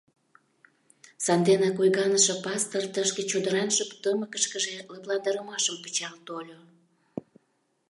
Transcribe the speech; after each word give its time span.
Санденак 1.25 1.77
ойганыше 1.83 2.33
пастор 2.45 2.83
тышке 2.93 3.23
чодыран 3.31 3.69
шып-тымыкыштыже 3.75 4.75
лыпландарымашым 4.91 5.75
кычал 5.83 6.15
тольо. 6.27 6.59